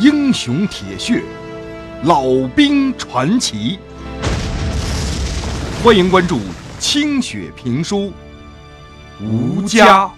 [0.00, 1.22] 英雄铁血，
[2.02, 3.78] 老兵传奇。
[5.84, 6.40] 欢迎关注
[6.80, 8.12] 清雪评书，
[9.20, 10.12] 吴家。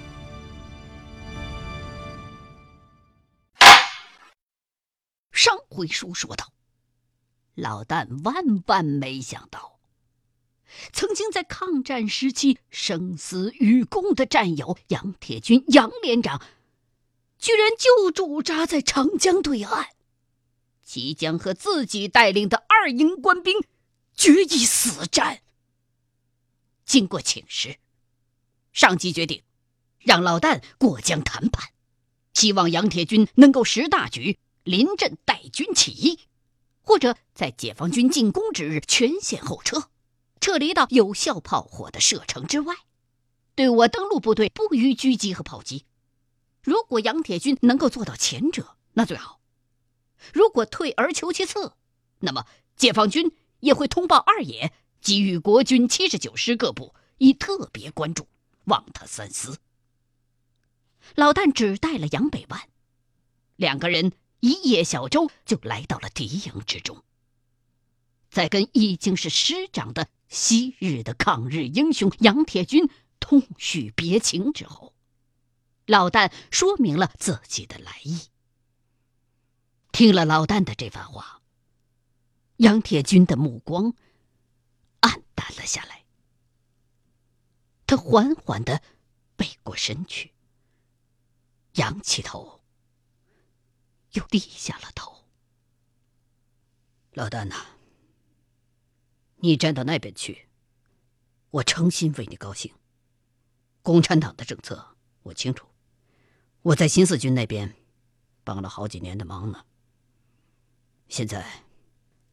[5.30, 6.46] 上回书说到，
[7.54, 9.78] 老旦万万没想到，
[10.90, 16.40] 曾经在抗战时期生死与共的战友杨铁军杨连长。
[17.38, 19.88] 居然就驻扎在长江对岸，
[20.82, 23.62] 即将和自己带领的二营官兵
[24.14, 25.42] 决一死战。
[26.84, 27.76] 经过请示，
[28.72, 29.42] 上级决定
[29.98, 31.70] 让老旦过江谈判，
[32.34, 36.20] 希望杨铁军能够识大局，临阵带军起义，
[36.80, 39.90] 或者在解放军进攻之日全线后撤，
[40.40, 42.74] 撤离到有效炮火的射程之外，
[43.54, 45.84] 对我登陆部队不予狙击和炮击。
[46.66, 49.38] 如果杨铁军能够做到前者，那最好；
[50.32, 51.74] 如果退而求其次，
[52.18, 52.44] 那么
[52.74, 58.26] 解放军也会通报二野，给予国军七十九师各部以特别关注，
[58.64, 59.58] 望他三思。
[61.14, 62.68] 老旦只带了杨北万，
[63.54, 64.10] 两个人
[64.40, 67.04] 一叶小舟就来到了敌营之中，
[68.28, 74.95] 在跟已经是师长的昔日的抗日英雄杨铁军痛叙别情之后。
[75.86, 78.28] 老旦说明了自己的来意。
[79.92, 81.40] 听了老旦的这番话，
[82.56, 83.94] 杨铁军的目光
[85.00, 86.04] 暗淡了下来。
[87.86, 88.82] 他缓缓的
[89.36, 90.34] 背过身去，
[91.74, 92.60] 仰起头，
[94.12, 95.24] 又低下了头。
[97.12, 97.64] 老旦呐，
[99.36, 100.48] 你站到那边去，
[101.50, 102.74] 我诚心为你高兴。
[103.82, 105.66] 共产党的政策，我清楚。
[106.66, 107.76] 我在新四军那边
[108.42, 109.64] 帮了好几年的忙呢。
[111.08, 111.62] 现在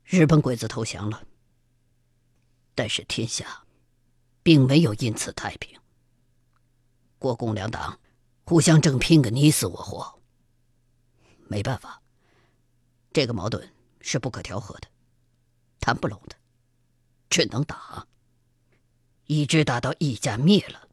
[0.03, 1.23] 日本鬼子投降了，
[2.73, 3.63] 但是天下
[4.41, 5.79] 并没有因此太平。
[7.19, 7.99] 国共两党
[8.43, 10.19] 互相正拼个你死我活。
[11.47, 12.01] 没办法，
[13.11, 13.71] 这个矛盾
[14.01, 14.87] 是不可调和的，
[15.79, 16.35] 谈不拢的，
[17.29, 18.07] 只能打，
[19.25, 20.89] 一直打到一家灭了，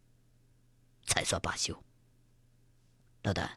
[1.07, 1.83] 才算罢休。
[3.23, 3.51] 老旦，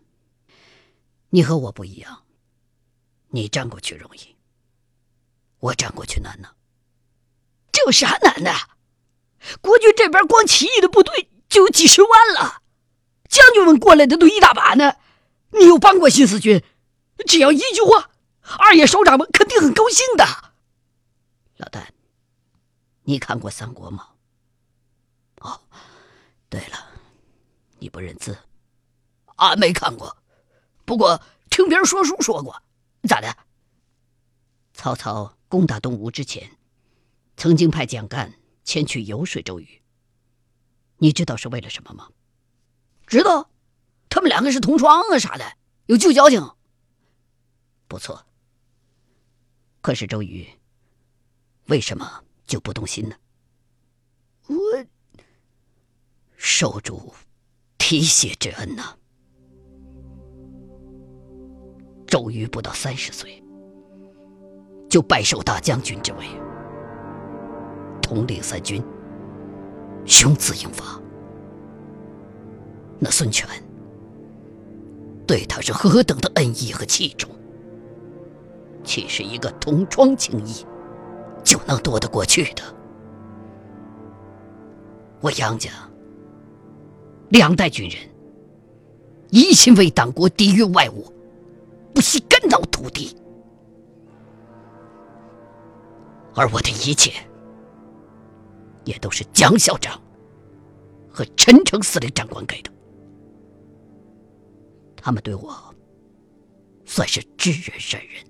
[1.29, 2.24] 你和我不一样，
[3.29, 4.35] 你站过去容易，
[5.59, 6.50] 我站过去难呢。
[7.72, 8.53] 这有啥难的？
[9.62, 12.62] 国军这边光起义的部队就有几十万了，
[13.29, 14.97] 将军们过来的都一大把呢。
[15.51, 16.63] 你又帮过新四军，
[17.25, 20.25] 只要一句话，二爷首长们肯定很高兴的。
[21.57, 21.88] 老旦，
[23.03, 24.09] 你看过《三国》吗？
[25.40, 25.62] 哦，
[26.50, 26.88] 对了，
[27.80, 28.38] 你不认字。
[29.44, 30.18] 俺没看过，
[30.86, 32.64] 不过听别人说书说过。
[33.08, 33.38] 咋的？
[34.74, 36.58] 曹操攻打东吴之前，
[37.36, 38.34] 曾经派蒋干
[38.64, 39.81] 前去游说周瑜。
[40.98, 42.09] 你知道是为了什么吗？
[43.06, 43.50] 知道，
[44.09, 46.56] 他们两个是同窗啊，啥的，有旧交情。
[47.88, 48.25] 不错。
[49.81, 50.48] 可是周瑜
[51.66, 53.18] 为什么就不动心呢？
[54.48, 54.56] 我
[56.38, 57.14] 受主
[57.78, 58.98] 提携之恩呐。
[62.13, 63.44] 周瑜不到三十岁，
[64.88, 66.19] 就拜受大将军之位，
[68.03, 68.84] 统领三军，
[70.06, 71.01] 雄姿英发。
[73.00, 73.50] 那孙权
[75.25, 77.31] 对他是何等的恩义和器重，
[78.84, 80.63] 岂是一个同窗情谊
[81.44, 82.62] 就能躲得过去的？
[85.19, 85.72] 我杨家
[87.30, 87.97] 两代军人，
[89.31, 91.12] 一心为党国，抵御外侮。
[91.94, 93.16] 不惜肝脑涂地，
[96.36, 97.12] 而我的一切，
[98.84, 100.02] 也都是蒋校长
[101.09, 102.72] 和陈诚司令长官给的。
[104.96, 105.54] 他们对我
[106.86, 108.25] 算是知人善人，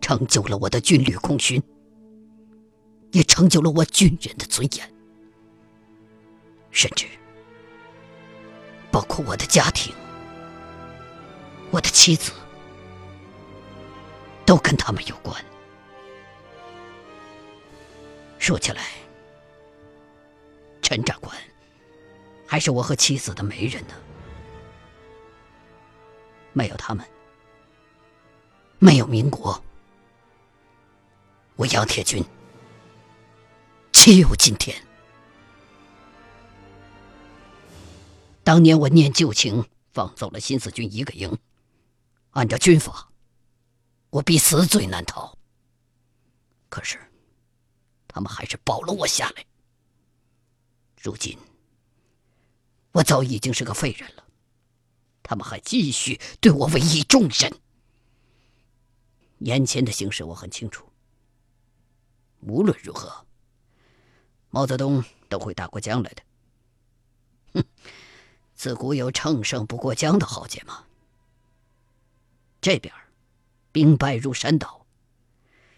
[0.00, 1.60] 成就了我的军旅功勋，
[3.10, 4.94] 也成就了我军人的尊严，
[6.70, 7.06] 甚至
[8.92, 9.92] 包括我的家庭。
[11.70, 12.32] 我的妻子
[14.44, 15.44] 都跟他们有关。
[18.38, 18.86] 说起来，
[20.80, 21.36] 陈长官
[22.46, 23.94] 还是我和妻子的媒人呢。
[26.52, 27.04] 没有他们，
[28.78, 29.62] 没有民国，
[31.56, 32.24] 我杨铁军
[33.92, 34.74] 岂有今天？
[38.44, 41.36] 当年我念旧情，放走了新四军一个营。
[42.36, 43.10] 按照军法，
[44.10, 45.38] 我必死罪难逃。
[46.68, 47.00] 可是，
[48.06, 49.46] 他们还是保了我下来。
[51.00, 51.38] 如今，
[52.92, 54.24] 我早已经是个废人了，
[55.22, 57.50] 他们还继续对我委以重任。
[59.38, 60.86] 眼前的形势我很清楚。
[62.40, 63.26] 无论如何，
[64.50, 66.22] 毛泽东都会打过江来的。
[67.54, 67.64] 哼，
[68.54, 70.85] 自古有“乘胜不过江”的豪杰嘛。
[72.66, 72.92] 这边
[73.70, 74.84] 兵败如山倒，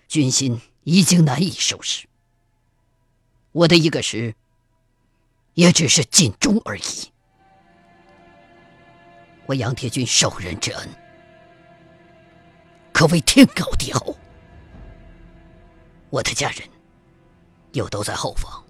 [0.08, 2.08] 军心已经难以收拾。
[3.52, 4.34] 我的一个师，
[5.52, 7.12] 也只是尽忠而已。
[9.44, 10.88] 我杨铁军受人之恩，
[12.90, 14.16] 可谓天高地厚。
[16.08, 16.66] 我的家人
[17.72, 18.64] 又都在后方，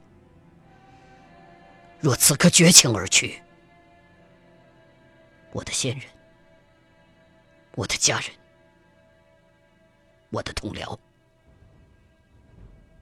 [2.00, 3.40] 若此刻绝情而去，
[5.52, 6.04] 我的先人、
[7.78, 8.28] 我的家人、
[10.30, 10.98] 我的同僚，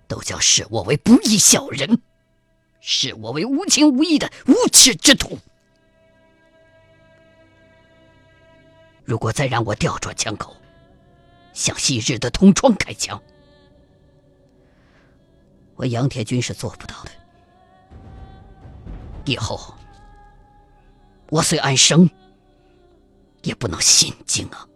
[0.06, 2.02] 都将视我为不义小人，
[2.82, 5.38] 视我为无情无义的无耻之徒。
[9.02, 10.54] 如果再让我调转枪口，
[11.54, 13.18] 向昔日的同窗开枪，
[15.76, 17.10] 我杨铁军是做不到的。
[19.24, 19.74] 以后，
[21.30, 22.10] 我虽安生，
[23.46, 24.68] 也不能心静啊！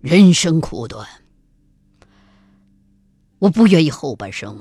[0.00, 1.06] 人生苦短，
[3.40, 4.56] 我不愿意后半生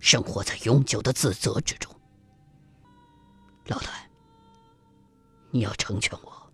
[0.00, 1.94] 生活在永久的自责之中。
[3.66, 3.92] 老谭，
[5.52, 6.52] 你要成全我，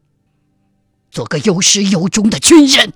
[1.10, 2.92] 做个有始有终的军人。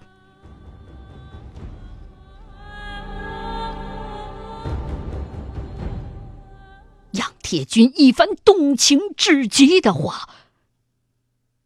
[7.48, 10.28] 铁军一番动情至极的话，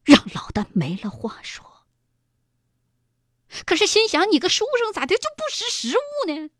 [0.04, 1.82] 让老旦没了话说。
[3.66, 6.50] 可是心想，你个书生咋的就不识时务呢？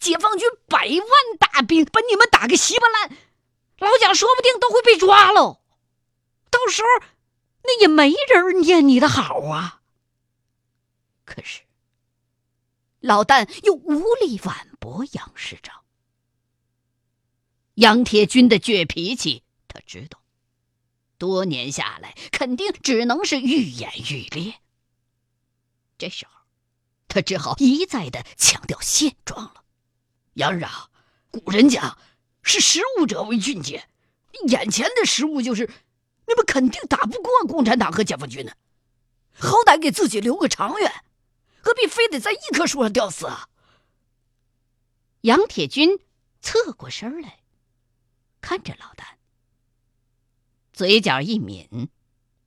[0.00, 3.16] 解放军百万大兵把你们打个稀巴烂，
[3.78, 5.60] 老蒋说不定都会被抓喽。
[6.50, 7.06] 到时候，
[7.62, 9.82] 那也没人念你的好啊。
[11.24, 11.60] 可是，
[12.98, 15.79] 老旦又无力反驳杨师长。
[17.80, 20.20] 杨铁军的倔脾气，他知道，
[21.16, 24.56] 多年下来，肯定只能是愈演愈烈。
[25.96, 26.32] 这时候，
[27.08, 29.64] 他只好一再的强调现状了。
[30.34, 30.90] 杨儿啊，
[31.30, 31.96] 古人讲
[32.42, 33.88] 是食物者为俊杰，
[34.46, 35.64] 眼前的食物就是
[36.26, 38.52] 你们肯定打不过共产党和解放军呢。
[39.32, 41.02] 好歹给自己留个长远，
[41.62, 43.48] 何必非得在一棵树上吊死啊？
[45.22, 45.98] 杨铁军
[46.42, 47.39] 侧过身来。
[48.40, 49.04] 看着老旦，
[50.72, 51.88] 嘴角一抿，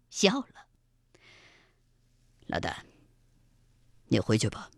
[0.09, 0.67] 笑了。
[2.47, 2.75] 老旦，
[4.07, 4.69] 你回去吧。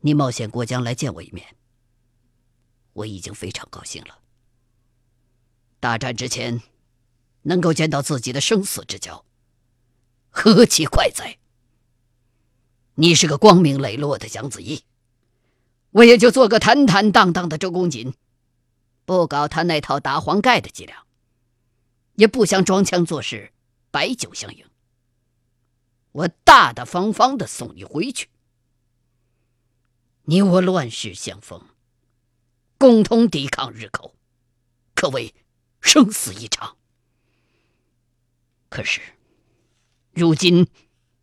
[0.00, 1.56] 你冒险过江来见我一面，
[2.92, 4.18] 我已经非常高兴了。
[5.78, 6.62] 大战之前，
[7.42, 9.24] 能够见到自己的生死之交，
[10.28, 11.38] 何其快哉！
[12.94, 14.84] 你是个光明磊落的蒋子义，
[15.90, 18.14] 我也就做个坦坦荡荡的周公瑾。
[19.10, 21.04] 不搞他那套打黄盖的伎俩，
[22.14, 23.52] 也不想装腔作势、
[23.90, 24.64] 摆酒相迎。
[26.12, 28.28] 我大大方方的送你回去，
[30.22, 31.60] 你我乱世相逢，
[32.78, 34.14] 共同抵抗日寇，
[34.94, 35.34] 可谓
[35.80, 36.76] 生死一场。
[38.68, 39.00] 可是，
[40.12, 40.68] 如今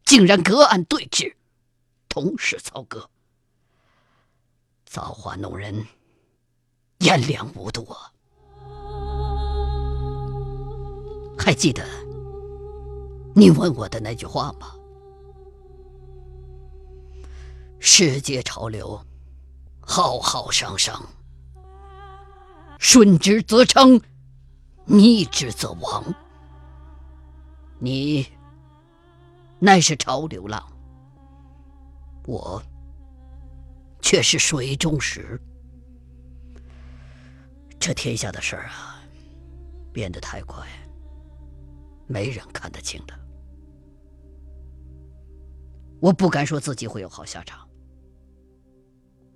[0.03, 1.35] 竟然隔岸对峙，
[2.09, 3.09] 同时操戈，
[4.85, 5.87] 造化弄人。
[6.99, 7.87] 颜良无度！
[11.37, 11.85] 还记得
[13.35, 14.73] 你问我的那句话吗？
[17.79, 18.99] 世界潮流，
[19.79, 21.01] 浩浩汤汤，
[22.79, 24.01] 顺之则昌，
[24.85, 26.03] 逆之则亡。
[27.79, 28.27] 你
[29.59, 30.61] 乃是潮流浪，
[32.25, 32.61] 我
[34.01, 35.39] 却是水中石。
[37.87, 39.01] 这天下的事儿啊，
[39.93, 40.67] 变得太快，
[42.05, 43.17] 没人看得清的。
[46.01, 47.65] 我不敢说自己会有好下场，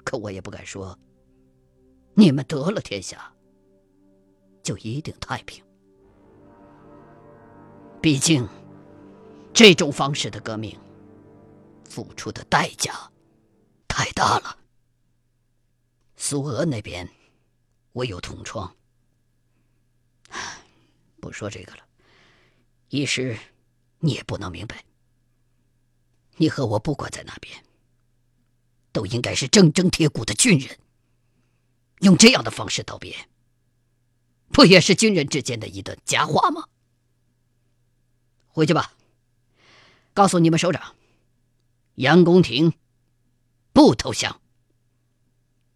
[0.03, 0.99] 可我也不敢说，
[2.13, 3.33] 你们得了天下
[4.61, 5.63] 就一定太平。
[8.01, 8.45] 毕竟，
[9.53, 10.77] 这种方式的革命，
[11.85, 12.93] 付出的代价
[13.87, 14.57] 太大了。
[16.17, 17.09] 苏俄那边。
[17.93, 18.75] 我有同窗，
[21.19, 21.85] 不说这个了。
[22.89, 23.37] 一时
[23.99, 24.85] 你也不能明白。
[26.37, 27.63] 你和我不管在哪边，
[28.91, 30.79] 都应该是铮铮铁骨的军人。
[31.99, 33.29] 用这样的方式道别，
[34.51, 36.67] 不也是军人之间的一段佳话吗？
[38.47, 38.93] 回去吧，
[40.13, 40.95] 告诉你们首长，
[41.95, 42.73] 杨公廷
[43.71, 44.41] 不投降，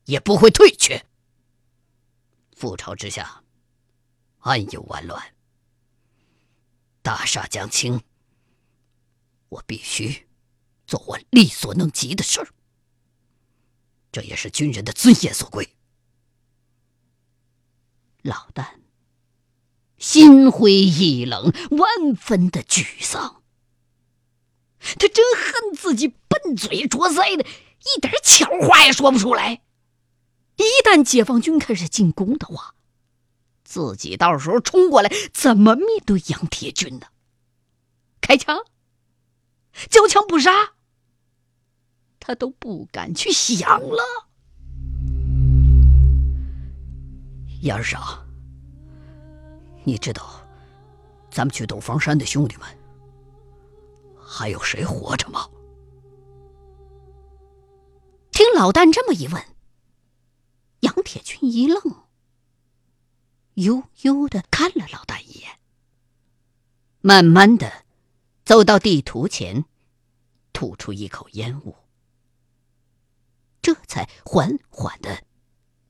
[0.05, 1.04] 也不会退却。
[2.65, 3.43] 覆巢之下，
[4.39, 5.35] 安有完卵？
[7.03, 8.01] 大厦将倾，
[9.49, 10.27] 我必须
[10.87, 12.47] 做我力所能及的事儿，
[14.11, 15.75] 这也是军人的尊严所归。
[18.23, 18.79] 老旦
[19.99, 23.43] 心灰意冷，万分的沮丧。
[24.79, 29.61] 他真恨自己笨嘴拙腮的，一点巧话也说不出来。
[30.57, 32.75] 一旦解放军开始进攻的话，
[33.63, 37.07] 自己到时候冲过来，怎么面对杨铁军呢？
[38.21, 38.65] 开枪？
[39.89, 40.73] 交枪不杀？
[42.19, 44.03] 他都不敢去想了。
[47.61, 48.25] 杨二少，
[49.83, 50.41] 你知道
[51.29, 52.65] 咱们去斗方山的兄弟们
[54.17, 55.47] 还有谁活着吗？
[58.31, 59.43] 听老旦这么一问，
[60.95, 62.07] 杨铁军一愣，
[63.55, 65.59] 悠悠的看了老大一眼，
[67.01, 67.85] 慢慢的
[68.45, 69.65] 走到地图前，
[70.53, 71.75] 吐出一口烟雾，
[73.61, 75.25] 这才缓缓的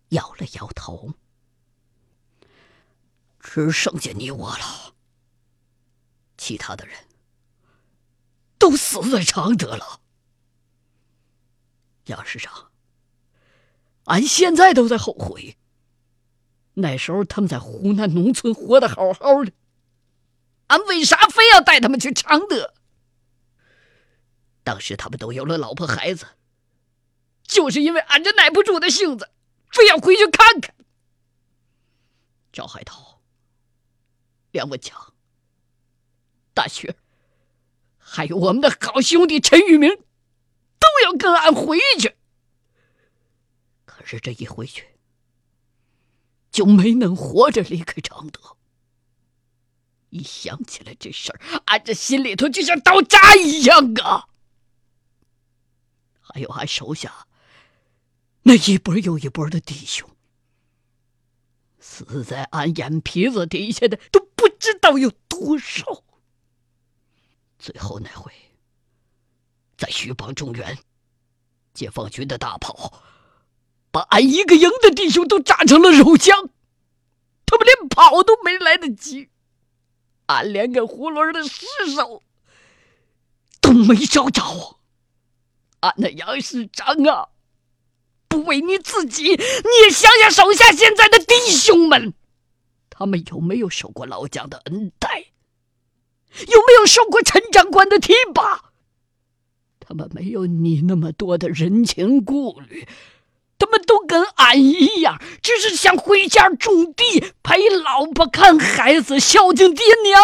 [0.09, 1.13] 摇了摇头。
[3.39, 4.95] 只剩下你我了，
[6.35, 7.07] 其他的人
[8.57, 10.01] 都死在常德了。
[12.05, 12.71] 杨师长，
[14.05, 15.57] 俺现在都在后悔，
[16.73, 19.51] 那时候他们在湖南农村活得好好的，
[20.67, 22.73] 俺为啥非要带他们去常德？
[24.63, 26.25] 当时他们都有了老婆孩子，
[27.43, 29.29] 就是因为俺这耐不住的性子，
[29.71, 30.73] 非要回去看看。
[32.51, 33.03] 赵海涛。
[34.51, 35.13] 梁文强、
[36.53, 36.95] 大雪，
[37.97, 42.15] 还有我们的好兄弟陈玉明，都要跟俺回去。
[44.05, 44.85] 是这一回去，
[46.51, 48.55] 就没能活着离开常德。
[50.09, 54.29] 一想起来这事儿，俺这心里头就像刀扎一样啊！
[56.21, 57.27] 还有俺手下
[58.43, 60.09] 那一波又一波的弟兄。
[61.79, 66.03] 死在俺眼皮子底下的都不知道有多少。
[67.59, 68.31] 最后那回，
[69.77, 70.77] 在徐蚌中原，
[71.73, 73.01] 解放军的大炮
[73.95, 76.49] 把俺一个营的弟兄都炸成了肉酱，
[77.45, 79.29] 他们连跑都没来得及，
[80.25, 82.21] 俺连个囫囵的尸首
[83.61, 84.81] 都没找着。
[85.79, 87.29] 俺那杨师长啊！
[88.27, 92.13] 不为你自己，你也想想手下现在的弟兄们，
[92.89, 95.27] 他们有没有受过老蒋的恩待？
[96.37, 98.73] 有没有受过陈长官的提拔？
[99.79, 102.85] 他们没有你那么多的人情顾虑，
[103.57, 110.21] 他们都跟俺一样，只是想回家种地，陪老婆看孩子，孝敬爹娘。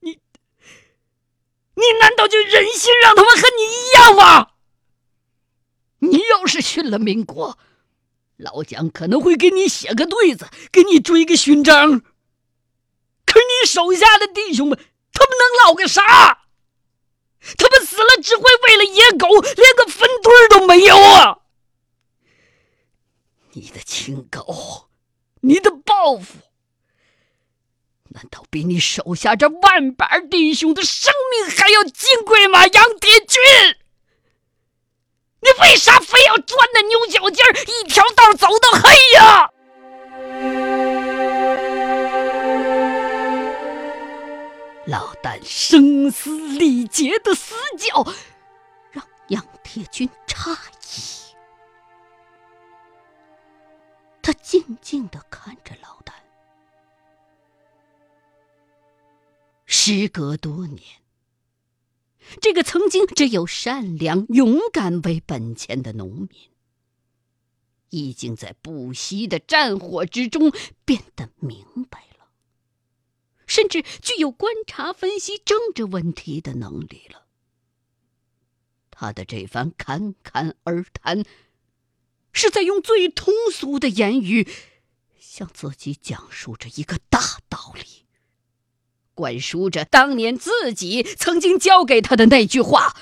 [0.00, 0.18] 你，
[1.74, 4.50] 你难道就忍心让他们和你一样吗？
[6.00, 7.58] 你要是殉了民国，
[8.36, 12.00] 老蒋可能会给你写个对子，给你追个勋章。
[13.26, 14.78] 可你手下的弟兄们，
[15.12, 16.44] 他们能捞个啥？
[17.56, 21.38] 他们死了，只会为了野狗，连个坟堆都没有啊！
[23.52, 24.88] 你的清高，
[25.40, 26.34] 你的报复，
[28.10, 32.66] 难道比你手下这万把弟兄的生命还要金贵吗？
[32.66, 33.40] 杨铁军！
[35.40, 39.50] 你为啥非要钻那牛角尖儿，一条道走到黑呀？
[44.86, 48.04] 老旦声嘶力竭的嘶叫，
[48.90, 50.77] 让杨铁军诧异。
[54.28, 56.12] 他静静的看着老旦，
[59.64, 60.82] 时隔多年。
[62.38, 66.30] 这个曾经只有善良、勇敢为本钱的农民，
[67.88, 70.52] 已经在不息的战火之中
[70.84, 72.28] 变得明白了，
[73.46, 77.24] 甚至具有观察、分析政治问题的能力了。
[78.90, 81.24] 他的这番侃侃而谈，
[82.38, 84.48] 是在用最通俗的言语，
[85.18, 88.06] 向自己讲述着一个大道理。
[89.14, 92.96] 灌输着当年自己曾经教给他的那句话：“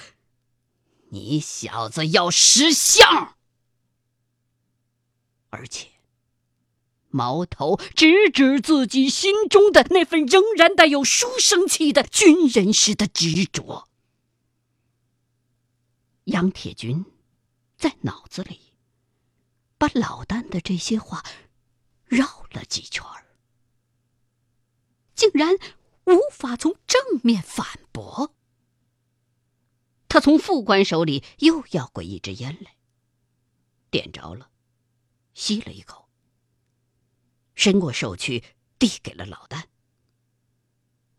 [1.12, 3.36] 你小子要识相。”
[5.50, 5.88] 而且，
[7.10, 13.86] 矛头直指自己心中的那份仍然带有书生气的军人式的执着。
[16.24, 17.04] 杨铁军
[17.76, 18.65] 在脑子里
[19.78, 21.24] 把老旦的这些话
[22.04, 23.04] 绕了几圈，
[25.14, 25.54] 竟然
[26.04, 28.34] 无法从正面反驳。
[30.08, 32.76] 他从副官手里又要过一支烟来，
[33.90, 34.50] 点着了。
[35.34, 36.08] 吸了一口，
[37.54, 38.42] 伸过手去
[38.78, 39.64] 递给了老旦，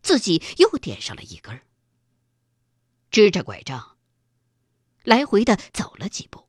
[0.02, 1.62] 自己又点上了一根，
[3.12, 3.96] 支着拐杖，
[5.04, 6.47] 来回的走了几步。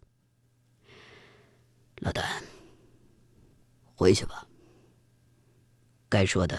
[2.00, 2.24] 老旦，
[3.96, 4.48] 回去吧。
[6.08, 6.58] 该说的，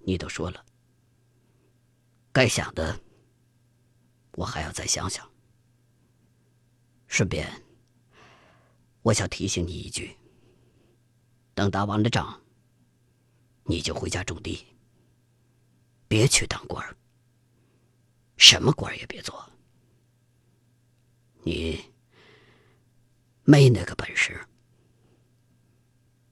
[0.00, 0.64] 你都说了；
[2.32, 2.98] 该想的，
[4.32, 5.28] 我还要再想想。
[7.06, 7.50] 顺便。
[9.02, 10.16] 我想提醒你一句：
[11.54, 12.38] 等打完了仗，
[13.64, 14.66] 你就回家种地，
[16.08, 16.96] 别去当官儿，
[18.36, 19.48] 什么官儿也别做。
[21.42, 21.82] 你
[23.50, 24.38] 没那个本事，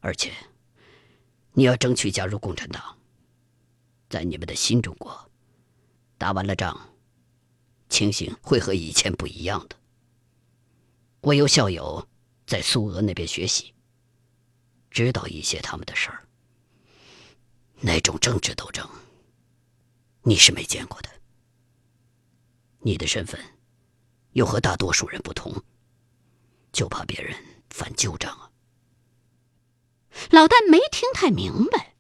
[0.01, 0.31] 而且
[1.55, 2.99] 你要争取加入共产党。
[4.11, 5.31] 在你们的新中国，
[6.19, 6.79] 打完了仗，
[7.89, 9.77] 情形会和以前不一样的。
[11.23, 12.07] 我有校友。
[12.47, 13.75] 在苏俄那边学习，
[14.89, 16.29] 知道一些他们的事儿。
[17.81, 18.89] 那种政治斗争，
[20.23, 21.09] 你是没见过的。
[22.81, 23.41] 你的身份
[24.33, 25.53] 又和大多数人不同，
[26.77, 27.35] 就怕别人
[27.71, 28.51] 翻旧账啊。
[30.31, 31.95] 老旦没听太明白，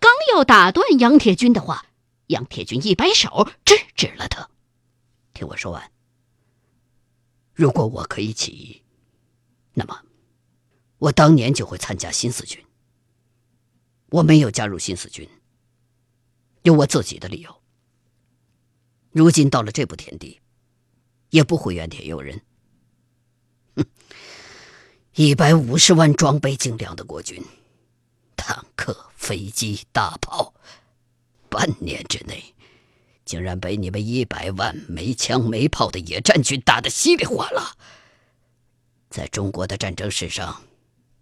[0.00, 1.86] 刚要打断杨铁军的话，
[2.26, 4.50] 杨铁军一摆手制止了他
[5.32, 5.92] ：“听我说完。
[7.54, 8.82] 如果我可以起义。”
[9.74, 10.02] 那么，
[10.98, 12.60] 我当年就会参加新四军。
[14.10, 15.28] 我没有加入新四军，
[16.62, 17.62] 有我自己的理由。
[19.12, 20.40] 如今到了这步田地，
[21.30, 22.42] 也不会怨天尤人。
[25.20, 27.44] 一百五十万装备精良的国军，
[28.36, 30.54] 坦克、飞机、大炮，
[31.50, 32.54] 半年之内，
[33.24, 37.74] 竟然被你们一百万没枪没炮的野战军打得稀里哗啦。
[39.10, 40.62] 在中国的战争史上，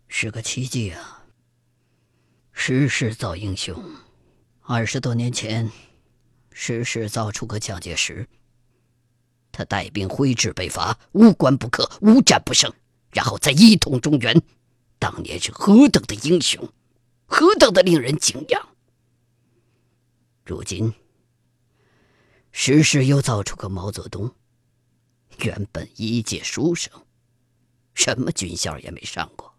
[0.09, 1.25] 是个奇迹啊！
[2.53, 3.83] 时势造英雄，
[4.61, 5.73] 二十多年前，
[6.53, 8.29] 时势造出个蒋介石。
[9.51, 12.71] 他带兵挥师北伐，无关不克，无战不胜，
[13.11, 14.42] 然后再一统中原，
[14.99, 16.69] 当年是何等的英雄，
[17.27, 18.69] 何等的令人敬仰。
[20.45, 20.92] 如今，
[22.53, 24.35] 时势又造出个毛泽东，
[25.38, 26.92] 原本一介书生。
[27.95, 29.55] 什么军校也没上过，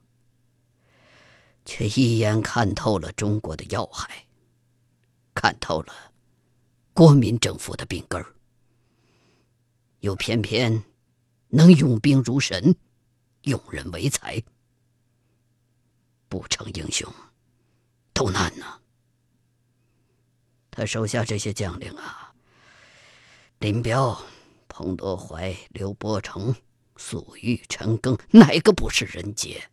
[1.65, 4.27] 却一眼看透了中国的要害，
[5.33, 5.93] 看透了
[6.93, 8.35] 国民政府的病根儿，
[10.01, 10.83] 又偏偏
[11.47, 12.75] 能用兵如神，
[13.47, 14.43] 用人为才，
[16.29, 17.11] 不成英雄
[18.13, 18.79] 都难呐。
[20.69, 22.35] 他手下这些将领啊，
[23.59, 24.21] 林彪、
[24.67, 26.55] 彭德怀、刘伯承。
[26.99, 29.69] 粟裕、陈赓，哪个不是人杰？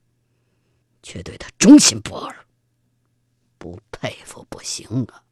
[1.03, 2.47] 却对他忠心不二，
[3.57, 5.25] 不佩服不行啊！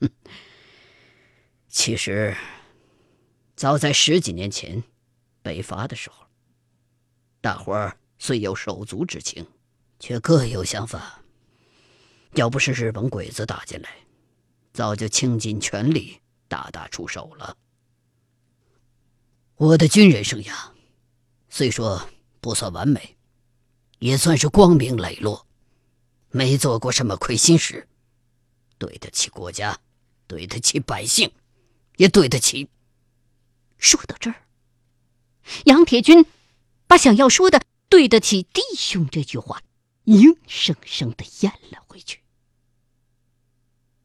[0.00, 0.10] 哼，
[1.68, 2.34] 其实
[3.56, 4.82] 早在十几年前
[5.42, 6.27] 北伐的时候，
[7.40, 9.46] 大伙儿虽有手足之情，
[9.98, 11.22] 却各有想法。
[12.34, 13.88] 要不是日本鬼子打进来，
[14.72, 17.56] 早就倾尽全力大打出手了。
[19.56, 20.52] 我的军人生涯，
[21.48, 22.08] 虽说
[22.40, 23.16] 不算完美，
[23.98, 25.46] 也算是光明磊落，
[26.30, 27.88] 没做过什么亏心事，
[28.78, 29.80] 对得起国家，
[30.26, 31.32] 对得起百姓，
[31.96, 32.68] 也对得起。
[33.78, 34.36] 说到这儿，
[35.64, 36.24] 杨铁军
[36.88, 39.62] 把想要说的“对得起弟兄”这句话，
[40.04, 42.22] 硬生生的咽了回去。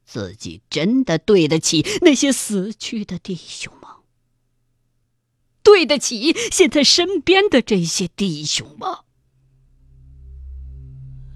[0.05, 4.01] 自己真的对得起那些死去的弟兄吗？
[5.63, 9.05] 对得起现在身边的这些弟兄吗？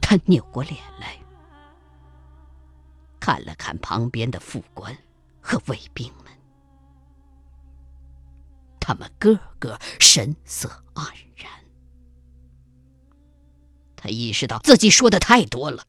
[0.01, 1.17] 他扭过脸来，
[3.19, 4.95] 看了看旁边的副官
[5.41, 6.11] 和卫兵，
[8.87, 11.51] 他们个个神色黯然。
[13.97, 15.85] 他意识到自己说的太多了，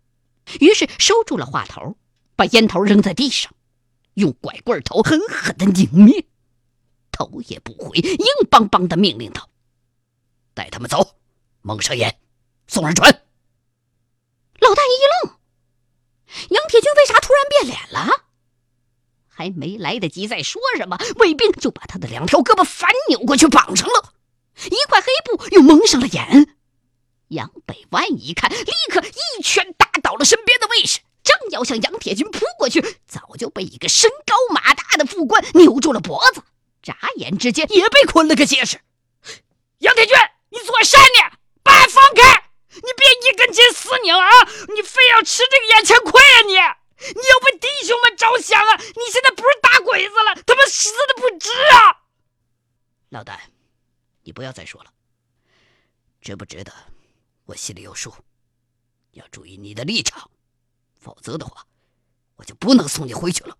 [0.58, 1.96] 于是收住了话头，
[2.34, 3.54] 把烟头扔在地上，
[4.14, 6.26] 用拐棍头狠狠的拧灭，
[7.12, 9.48] 头也不回，硬邦邦的命令道
[10.52, 11.14] ：“带他们走，
[11.62, 12.18] 蒙上眼，
[12.66, 13.08] 送上船。”
[14.58, 15.38] 老大爷一愣，
[16.50, 18.24] 杨铁军为啥突然变脸了？
[19.38, 24.12] 还没来得及再说什么，卫兵就把他的两条胳膊反扭过去绑上了，
[24.64, 26.56] 一块黑布又蒙上了眼。
[27.28, 36.42] 杨北万一看，立刻一拳打倒了身边的卫士，正要向杨铁军扑过去，早就被一个身高马大的副官扭住了脖子，
[36.82, 38.80] 眨眼之间也被捆了个结实。
[39.78, 40.16] 杨铁军，
[40.50, 41.38] 你做啥呢？
[41.62, 42.50] 把俺放开！
[42.74, 44.28] 你别一根筋死拧啊！
[44.74, 46.54] 你非要吃这个眼前亏啊你！
[47.00, 48.76] 你要为弟兄们着想啊！
[48.76, 52.02] 你现在不是打鬼子了，他妈死的不值啊！
[53.10, 53.38] 老旦，
[54.22, 54.92] 你不要再说了，
[56.20, 56.72] 值不值得，
[57.46, 58.14] 我心里有数。
[59.12, 60.30] 要注意你的立场，
[61.00, 61.66] 否则的话，
[62.36, 63.56] 我就不能送你回去了。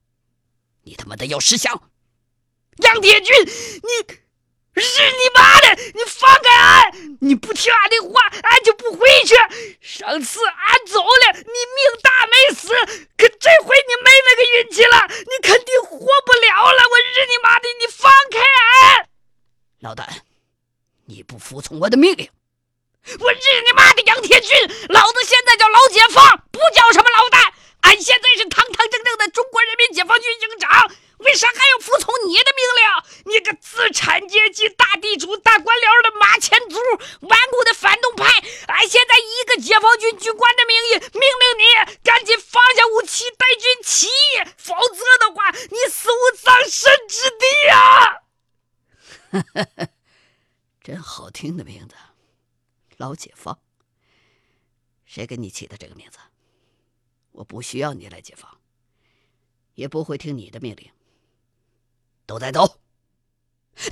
[0.83, 1.91] 你他妈的要识相！
[2.79, 4.19] 杨铁军，你。
[4.75, 5.75] 日你妈的！
[5.93, 7.19] 你放开俺！
[7.21, 9.35] 你不听俺的话，俺就不回去。
[9.81, 12.69] 上次俺走了，你命大没死，
[13.17, 16.83] 可这回你没那个运气了，你肯定活不了了。
[16.85, 17.69] 我日你妈的！
[17.81, 19.09] 你放开俺！
[19.81, 20.07] 老旦，
[21.07, 22.29] 你不服从我的命令，
[23.21, 24.57] 我日你妈的杨铁军！
[24.89, 27.53] 老子现在叫老解放，不叫什么老旦。
[27.83, 30.91] 俺现在是堂堂正正的中国人民解放军营长。
[31.19, 33.33] 为啥还要服从你的命令？
[33.33, 36.77] 你个资产阶级大地主、大官僚的马前卒、
[37.27, 38.25] 顽固的反动派！
[38.67, 48.23] 俺现在以一个解放军军官的名义命令你赶紧放下武器，带军起义，否则的话，你死无葬身之地啊！
[50.81, 51.97] 真好听的名字，
[52.97, 53.59] 老解放。
[55.05, 56.19] 谁给你起的这个名字？
[57.31, 58.59] 我不需要你来解放，
[59.75, 60.91] 也不会听你的命令。
[62.27, 62.81] 都带走！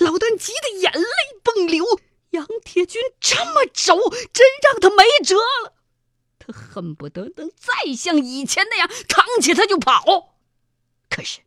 [0.00, 1.06] 老旦急得眼泪
[1.44, 1.84] 迸流。
[2.30, 5.74] 杨铁军这么轴，真让他没辙了。
[6.38, 10.36] 他恨不得能再像以前那样扛起他就跑。
[11.08, 11.40] 可是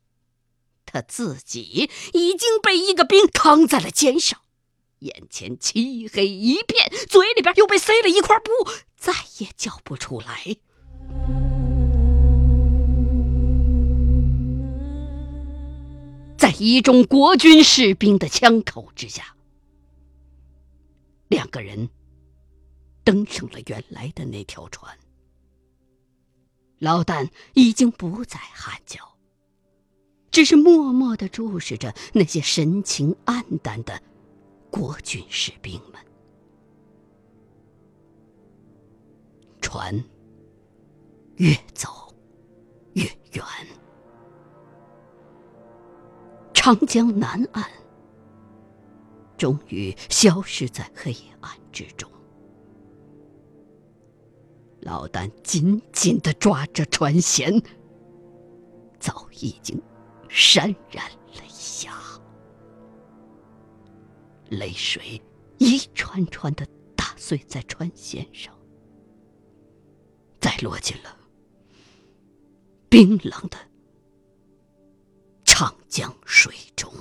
[0.85, 4.41] 他自己已经被一个兵扛在了肩上，
[4.99, 8.51] 眼前漆黑一片，嘴里边又被塞了一块布，
[8.95, 10.57] 再也叫不出来。
[16.37, 19.35] 在一众国军士兵的枪口之下，
[21.27, 21.89] 两个人
[23.03, 24.97] 登上了原来的那条船。
[26.79, 29.17] 老旦已经不再喊叫，
[30.31, 34.01] 只是默默的注视着那些神情黯淡的
[34.71, 35.99] 国军士兵们。
[39.61, 40.03] 船
[41.35, 42.13] 越走
[42.93, 43.03] 越
[43.33, 43.43] 远。
[46.53, 47.63] 长江南岸
[49.37, 52.11] 终于消失在黑暗之中，
[54.81, 57.63] 老旦紧紧的抓着船舷，
[58.99, 59.81] 早已经
[60.27, 61.93] 潸然泪下，
[64.49, 65.21] 泪水
[65.57, 68.53] 一串串的打碎在船舷上，
[70.39, 71.15] 再落进了
[72.89, 73.57] 冰冷的。
[75.43, 76.91] 长江水中，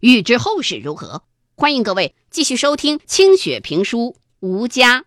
[0.00, 1.22] 欲知后事如何，
[1.56, 3.98] 欢迎各位继续收听清雪评书
[4.40, 5.04] 《吴家》。